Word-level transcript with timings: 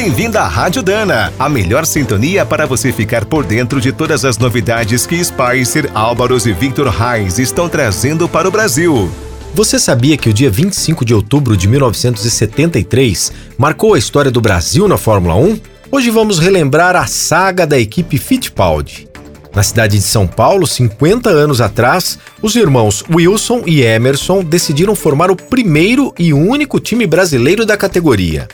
Bem-vindo 0.00 0.38
à 0.38 0.46
Rádio 0.46 0.80
Dana, 0.80 1.32
a 1.36 1.48
melhor 1.48 1.84
sintonia 1.84 2.46
para 2.46 2.66
você 2.66 2.92
ficar 2.92 3.24
por 3.24 3.44
dentro 3.44 3.80
de 3.80 3.90
todas 3.90 4.24
as 4.24 4.38
novidades 4.38 5.04
que 5.04 5.22
Spicer, 5.22 5.90
Álvaros 5.92 6.46
e 6.46 6.52
Victor 6.52 6.86
Reis 6.86 7.40
estão 7.40 7.68
trazendo 7.68 8.28
para 8.28 8.46
o 8.46 8.50
Brasil. 8.52 9.10
Você 9.52 9.76
sabia 9.76 10.16
que 10.16 10.28
o 10.28 10.32
dia 10.32 10.48
25 10.48 11.04
de 11.04 11.12
outubro 11.12 11.56
de 11.56 11.66
1973 11.66 13.32
marcou 13.58 13.94
a 13.94 13.98
história 13.98 14.30
do 14.30 14.40
Brasil 14.40 14.86
na 14.86 14.96
Fórmula 14.96 15.34
1? 15.34 15.58
Hoje 15.90 16.10
vamos 16.10 16.38
relembrar 16.38 16.94
a 16.94 17.08
saga 17.08 17.66
da 17.66 17.76
equipe 17.76 18.18
Fittipaldi. 18.18 19.08
Na 19.52 19.64
cidade 19.64 19.96
de 19.96 20.04
São 20.04 20.28
Paulo, 20.28 20.64
50 20.64 21.28
anos 21.28 21.60
atrás, 21.60 22.20
os 22.40 22.54
irmãos 22.54 23.04
Wilson 23.12 23.64
e 23.66 23.82
Emerson 23.82 24.44
decidiram 24.44 24.94
formar 24.94 25.28
o 25.28 25.34
primeiro 25.34 26.14
e 26.16 26.32
único 26.32 26.78
time 26.78 27.04
brasileiro 27.04 27.66
da 27.66 27.76
categoria. 27.76 28.46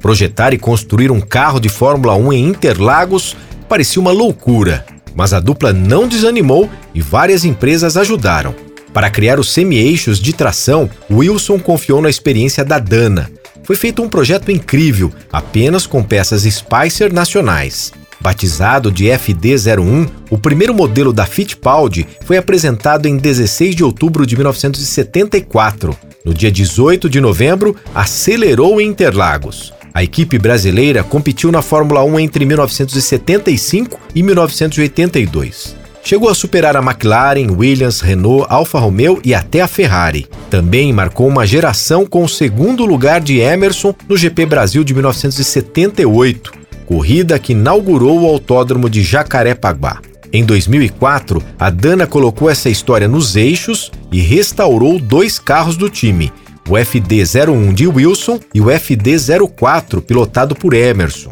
Projetar 0.00 0.54
e 0.54 0.58
construir 0.58 1.10
um 1.10 1.20
carro 1.20 1.60
de 1.60 1.68
Fórmula 1.68 2.16
1 2.16 2.32
em 2.32 2.46
Interlagos 2.46 3.36
parecia 3.68 4.00
uma 4.00 4.10
loucura, 4.10 4.84
mas 5.14 5.32
a 5.32 5.40
dupla 5.40 5.72
não 5.72 6.08
desanimou 6.08 6.68
e 6.94 7.02
várias 7.02 7.44
empresas 7.44 7.96
ajudaram. 7.96 8.54
Para 8.92 9.10
criar 9.10 9.38
os 9.38 9.52
semi-eixos 9.52 10.18
de 10.18 10.32
tração, 10.32 10.90
Wilson 11.10 11.58
confiou 11.58 12.02
na 12.02 12.10
experiência 12.10 12.64
da 12.64 12.78
Dana. 12.78 13.30
Foi 13.62 13.76
feito 13.76 14.02
um 14.02 14.08
projeto 14.08 14.50
incrível, 14.50 15.12
apenas 15.32 15.86
com 15.86 16.02
peças 16.02 16.42
Spicer 16.42 17.12
nacionais. 17.12 17.92
Batizado 18.20 18.90
de 18.90 19.04
FD01, 19.04 20.08
o 20.28 20.36
primeiro 20.36 20.74
modelo 20.74 21.12
da 21.12 21.24
Fittipaldi 21.24 22.06
foi 22.24 22.36
apresentado 22.36 23.06
em 23.06 23.16
16 23.16 23.76
de 23.76 23.84
outubro 23.84 24.26
de 24.26 24.34
1974. 24.36 25.96
No 26.24 26.34
dia 26.34 26.50
18 26.50 27.08
de 27.08 27.20
novembro, 27.20 27.76
acelerou 27.94 28.80
em 28.80 28.88
Interlagos. 28.88 29.72
A 29.92 30.02
equipe 30.02 30.38
brasileira 30.38 31.02
competiu 31.02 31.50
na 31.50 31.62
Fórmula 31.62 32.04
1 32.04 32.20
entre 32.20 32.44
1975 32.44 33.98
e 34.14 34.22
1982. 34.22 35.76
Chegou 36.02 36.30
a 36.30 36.34
superar 36.34 36.76
a 36.76 36.80
McLaren, 36.80 37.50
Williams, 37.50 38.00
Renault, 38.00 38.46
Alfa 38.48 38.78
Romeo 38.78 39.20
e 39.24 39.34
até 39.34 39.60
a 39.60 39.68
Ferrari. 39.68 40.26
Também 40.48 40.92
marcou 40.92 41.28
uma 41.28 41.46
geração 41.46 42.06
com 42.06 42.24
o 42.24 42.28
segundo 42.28 42.86
lugar 42.86 43.20
de 43.20 43.38
Emerson 43.38 43.94
no 44.08 44.16
GP 44.16 44.46
Brasil 44.46 44.82
de 44.82 44.94
1978, 44.94 46.52
corrida 46.86 47.38
que 47.38 47.52
inaugurou 47.52 48.22
o 48.22 48.26
autódromo 48.26 48.88
de 48.88 49.02
Jacarepaguá. 49.02 50.00
Em 50.32 50.44
2004, 50.44 51.42
a 51.58 51.68
Dana 51.68 52.06
colocou 52.06 52.48
essa 52.48 52.70
história 52.70 53.08
nos 53.08 53.36
eixos 53.36 53.90
e 54.12 54.20
restaurou 54.20 54.98
dois 54.98 55.38
carros 55.38 55.76
do 55.76 55.90
time, 55.90 56.32
o 56.68 56.72
FD01 56.72 57.72
de 57.72 57.86
Wilson 57.86 58.40
e 58.54 58.60
o 58.60 58.66
FD04 58.66 60.00
pilotado 60.00 60.54
por 60.54 60.74
Emerson. 60.74 61.30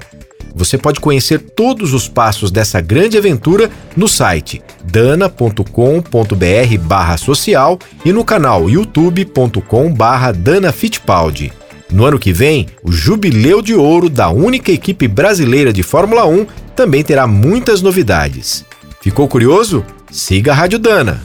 Você 0.55 0.77
pode 0.77 0.99
conhecer 0.99 1.39
todos 1.39 1.95
os 1.95 2.09
passos 2.09 2.51
dessa 2.51 2.81
grande 2.81 3.17
aventura 3.17 3.71
no 3.97 4.09
site 4.09 4.61
dana.com.br/social 4.85 7.79
e 8.05 8.13
no 8.13 8.25
canal 8.25 8.69
youtube.com/dana 8.69 10.73
Fittipaldi. 10.73 11.53
No 11.91 12.05
ano 12.05 12.19
que 12.19 12.33
vem, 12.33 12.67
o 12.83 12.93
jubileu 12.93 13.63
de 13.63 13.75
ouro 13.75 14.11
da 14.11 14.31
única 14.31 14.73
equipe 14.73 15.09
brasileira 15.09 15.73
de 15.73 15.83
Fórmula 15.83 16.27
1 16.27 16.47
também 16.75 17.03
terá 17.03 17.27
muitas 17.27 17.81
novidades. 17.81 18.63
Ficou 19.01 19.27
curioso? 19.29 19.85
Siga 20.11 20.53
a 20.53 20.55
Rádio 20.55 20.79
Dana. 20.79 21.23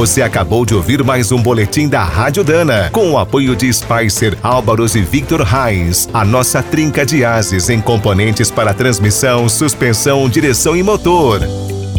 Você 0.00 0.22
acabou 0.22 0.64
de 0.64 0.74
ouvir 0.74 1.04
mais 1.04 1.30
um 1.30 1.42
boletim 1.42 1.86
da 1.86 2.02
Rádio 2.02 2.42
Dana, 2.42 2.88
com 2.90 3.10
o 3.10 3.18
apoio 3.18 3.54
de 3.54 3.70
Spicer, 3.70 4.34
Álvaros 4.42 4.94
e 4.94 5.02
Victor 5.02 5.42
Reis, 5.42 6.08
a 6.10 6.24
nossa 6.24 6.62
trinca 6.62 7.04
de 7.04 7.22
ases 7.22 7.68
em 7.68 7.82
componentes 7.82 8.50
para 8.50 8.72
transmissão, 8.72 9.46
suspensão, 9.46 10.26
direção 10.26 10.74
e 10.74 10.82
motor. 10.82 11.42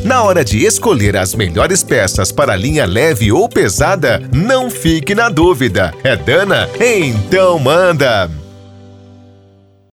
Na 0.04 0.24
hora 0.24 0.44
de 0.44 0.66
escolher 0.66 1.16
as 1.16 1.36
melhores 1.36 1.84
peças 1.84 2.32
para 2.32 2.56
linha 2.56 2.88
leve 2.88 3.32
ou 3.32 3.48
pesada, 3.48 4.20
não 4.34 4.72
fique 4.72 5.14
na 5.14 5.30
dúvida. 5.30 5.94
É 6.04 6.16
Dana? 6.16 6.68
Então 6.80 7.60
manda! 7.60 8.41